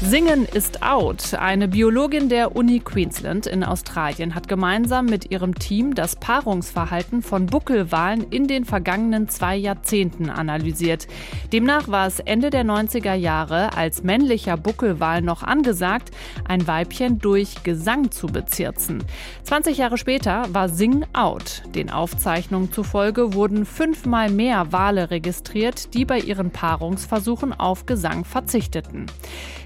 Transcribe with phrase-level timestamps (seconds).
[0.00, 1.34] Singen ist out.
[1.34, 7.46] Eine Biologin der Uni Queensland in Australien hat gemeinsam mit ihrem Team das Paarungsverhalten von
[7.46, 11.08] Buckelwalen in den vergangenen zwei Jahrzehnten analysiert.
[11.52, 16.12] Demnach war es Ende der 90er Jahre als männlicher Buckelwal noch angesagt,
[16.46, 19.02] ein Weibchen durch Gesang zu bezirzen.
[19.42, 21.64] 20 Jahre später war Sing out.
[21.74, 29.06] Den Aufzeichnungen zufolge wurden fünfmal mehr Wale registriert, die bei ihren Paarungsversuchen auf Gesang verzichteten.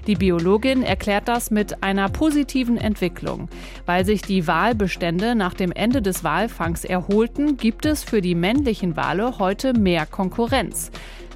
[0.07, 3.47] Die Biologin erklärt das mit einer positiven Entwicklung.
[3.85, 8.97] Weil sich die Walbestände nach dem Ende des Walfangs erholten, gibt es für die männlichen
[8.97, 10.91] Wale heute mehr Konkurrenz.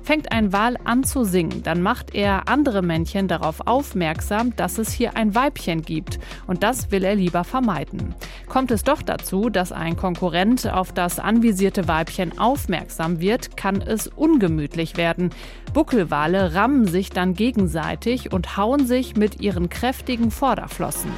[0.07, 4.89] Fängt ein Wal an zu singen, dann macht er andere Männchen darauf aufmerksam, dass es
[4.89, 6.17] hier ein Weibchen gibt.
[6.47, 8.15] Und das will er lieber vermeiden.
[8.47, 14.07] Kommt es doch dazu, dass ein Konkurrent auf das anvisierte Weibchen aufmerksam wird, kann es
[14.07, 15.31] ungemütlich werden.
[15.73, 21.11] Buckelwale rammen sich dann gegenseitig und hauen sich mit ihren kräftigen Vorderflossen.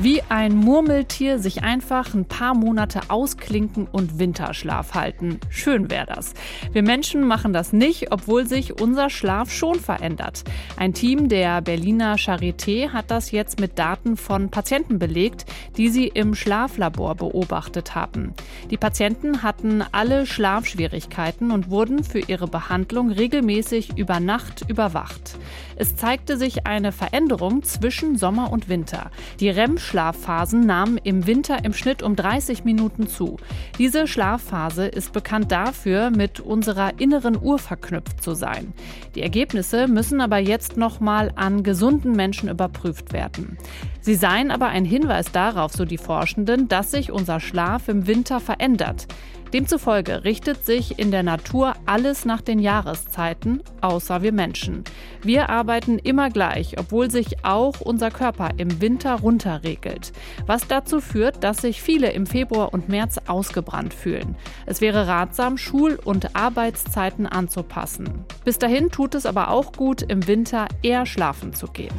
[0.00, 5.40] Wie ein Murmeltier sich einfach ein paar Monate ausklinken und Winterschlaf halten.
[5.50, 6.34] Schön wäre das.
[6.72, 10.44] Wir Menschen machen das nicht, obwohl sich unser Schlaf schon verändert.
[10.76, 16.06] Ein Team der Berliner Charité hat das jetzt mit Daten von Patienten belegt, die sie
[16.06, 18.34] im Schlaflabor beobachtet haben.
[18.70, 25.36] Die Patienten hatten alle Schlafschwierigkeiten und wurden für ihre Behandlung regelmäßig über Nacht überwacht.
[25.74, 29.10] Es zeigte sich eine Veränderung zwischen Sommer und Winter.
[29.40, 33.38] Die REM Tiefschlafphasen nahmen im Winter im Schnitt um 30 Minuten zu.
[33.78, 38.74] Diese Schlafphase ist bekannt dafür, mit unserer inneren Uhr verknüpft zu sein.
[39.14, 43.56] Die Ergebnisse müssen aber jetzt nochmal an gesunden Menschen überprüft werden.
[44.02, 48.40] Sie seien aber ein Hinweis darauf, so die Forschenden, dass sich unser Schlaf im Winter
[48.40, 49.06] verändert.
[49.52, 54.84] Demzufolge richtet sich in der Natur alles nach den Jahreszeiten, außer wir Menschen.
[55.22, 60.12] Wir arbeiten immer gleich, obwohl sich auch unser Körper im Winter runterregelt.
[60.46, 64.36] Was dazu führt, dass sich viele im Februar und März ausgebrannt fühlen.
[64.66, 68.24] Es wäre ratsam, Schul- und Arbeitszeiten anzupassen.
[68.44, 71.94] Bis dahin tut es aber auch gut, im Winter eher schlafen zu gehen.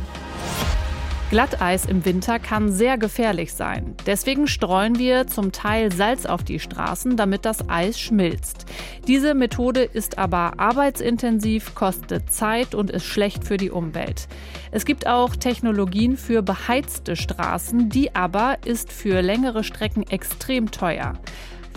[1.30, 3.94] Glatteis im Winter kann sehr gefährlich sein.
[4.08, 8.66] Deswegen streuen wir zum Teil Salz auf die Straßen, damit das Eis schmilzt.
[9.08, 14.28] Diese Methode ist aber arbeitsintensiv, kostet Zeit und ist schlecht für die Umwelt.
[14.72, 21.14] Es gibt auch Technologien für beheizte Straßen, die aber ist für längere Strecken extrem teuer.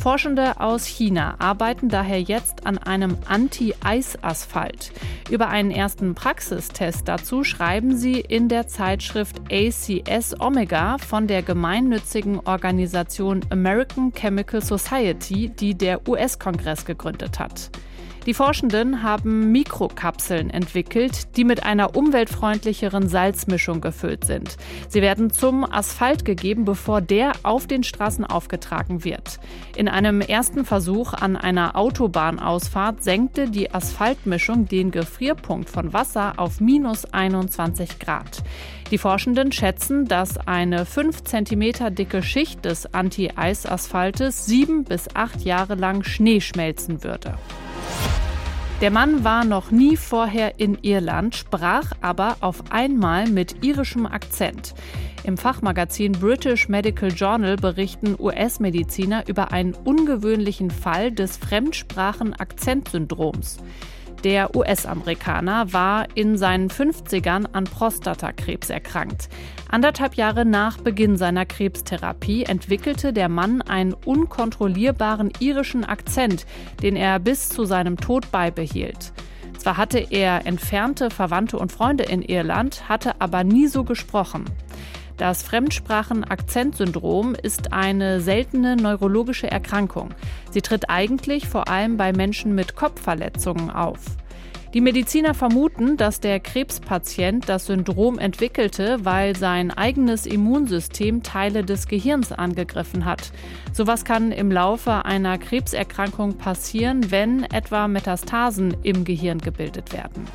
[0.00, 4.92] Forschende aus China arbeiten daher jetzt an einem Anti-Eis-Asphalt.
[5.30, 12.40] Über einen ersten Praxistest dazu schreiben sie in der Zeitschrift ACS Omega von der gemeinnützigen
[12.40, 17.70] Organisation American Chemical Society, die der US-Kongress gegründet hat.
[18.26, 24.56] Die Forschenden haben Mikrokapseln entwickelt, die mit einer umweltfreundlicheren Salzmischung gefüllt sind.
[24.88, 29.40] Sie werden zum Asphalt gegeben, bevor der auf den Straßen aufgetragen wird.
[29.74, 36.60] In einem ersten Versuch an einer Autobahnausfahrt senkte die Asphaltmischung den Gefrierpunkt von Wasser auf
[36.60, 38.44] minus 21 Grad.
[38.92, 45.74] Die Forschenden schätzen, dass eine 5 cm dicke Schicht des Anti-Eis-Asphaltes sieben bis acht Jahre
[45.74, 47.36] lang Schnee schmelzen würde.
[48.82, 54.74] Der Mann war noch nie vorher in Irland, sprach aber auf einmal mit irischem Akzent.
[55.22, 63.58] Im Fachmagazin British Medical Journal berichten US-Mediziner über einen ungewöhnlichen Fall des Fremdsprachen-Akzentsyndroms.
[64.24, 69.28] Der US-Amerikaner war in seinen 50ern an Prostatakrebs erkrankt.
[69.68, 76.46] Anderthalb Jahre nach Beginn seiner Krebstherapie entwickelte der Mann einen unkontrollierbaren irischen Akzent,
[76.82, 79.12] den er bis zu seinem Tod beibehielt.
[79.58, 84.44] Zwar hatte er entfernte Verwandte und Freunde in Irland, hatte aber nie so gesprochen.
[85.16, 90.10] Das Fremdsprachen-Akzentsyndrom ist eine seltene neurologische Erkrankung.
[90.50, 94.00] Sie tritt eigentlich vor allem bei Menschen mit Kopfverletzungen auf.
[94.74, 101.88] Die Mediziner vermuten, dass der Krebspatient das Syndrom entwickelte, weil sein eigenes Immunsystem Teile des
[101.88, 103.32] Gehirns angegriffen hat.
[103.74, 110.26] Sowas kann im Laufe einer Krebserkrankung passieren, wenn etwa Metastasen im Gehirn gebildet werden.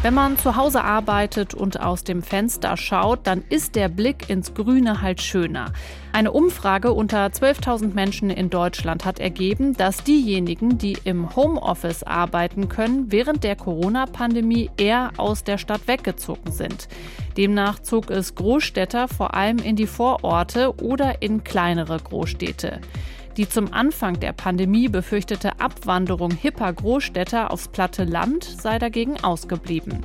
[0.00, 4.54] Wenn man zu Hause arbeitet und aus dem Fenster schaut, dann ist der Blick ins
[4.54, 5.72] Grüne halt schöner.
[6.12, 12.68] Eine Umfrage unter 12.000 Menschen in Deutschland hat ergeben, dass diejenigen, die im Homeoffice arbeiten
[12.68, 16.86] können, während der Corona-Pandemie eher aus der Stadt weggezogen sind.
[17.36, 22.80] Demnach zog es Großstädter vor allem in die Vororte oder in kleinere Großstädte.
[23.38, 30.02] Die zum Anfang der Pandemie befürchtete Abwanderung hipper Großstädter aufs platte Land sei dagegen ausgeblieben.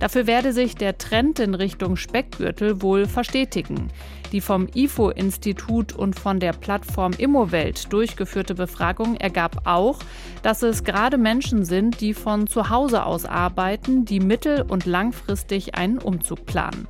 [0.00, 3.88] Dafür werde sich der Trend in Richtung Speckgürtel wohl verstetigen.
[4.32, 10.00] Die vom IFO-Institut und von der Plattform Immowelt durchgeführte Befragung ergab auch,
[10.42, 15.74] dass es gerade Menschen sind, die von zu Hause aus arbeiten, die mittel- und langfristig
[15.74, 16.86] einen Umzug planen.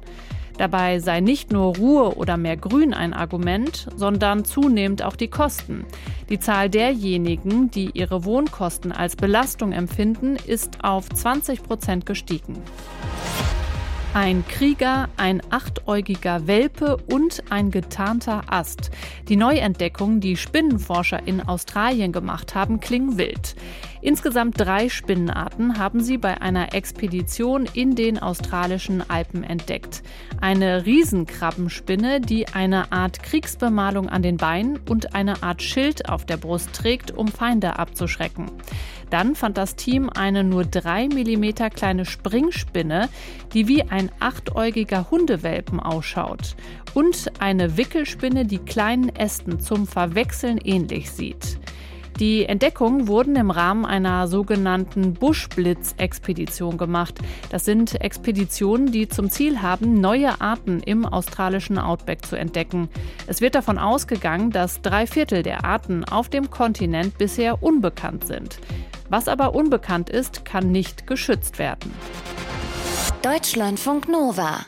[0.58, 5.86] Dabei sei nicht nur Ruhe oder mehr Grün ein Argument, sondern zunehmend auch die Kosten.
[6.28, 12.60] Die Zahl derjenigen, die ihre Wohnkosten als Belastung empfinden, ist auf 20 Prozent gestiegen.
[14.14, 18.90] Ein Krieger, ein achtäugiger Welpe und ein getarnter Ast.
[19.28, 23.54] Die Neuentdeckungen, die Spinnenforscher in Australien gemacht haben, klingen wild.
[24.00, 30.02] Insgesamt drei Spinnenarten haben sie bei einer Expedition in den australischen Alpen entdeckt.
[30.40, 36.36] Eine Riesenkrabbenspinne, die eine Art Kriegsbemalung an den Beinen und eine Art Schild auf der
[36.36, 38.50] Brust trägt, um Feinde abzuschrecken.
[39.10, 43.08] Dann fand das Team eine nur drei Millimeter kleine Springspinne,
[43.54, 46.56] die wie ein achtäugiger Hundewelpen ausschaut.
[46.94, 51.58] Und eine Wickelspinne, die kleinen Ästen zum Verwechseln ähnlich sieht.
[52.18, 57.20] Die Entdeckungen wurden im Rahmen einer sogenannten Buschblitz-Expedition gemacht.
[57.50, 62.88] Das sind Expeditionen, die zum Ziel haben, neue Arten im australischen Outback zu entdecken.
[63.28, 68.58] Es wird davon ausgegangen, dass drei Viertel der Arten auf dem Kontinent bisher unbekannt sind.
[69.08, 71.92] Was aber unbekannt ist, kann nicht geschützt werden.
[73.22, 74.66] Deutschlandfunk Nova